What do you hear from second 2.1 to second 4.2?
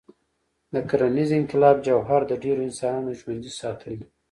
د ډېرو انسانانو ژوندي ساتل دي.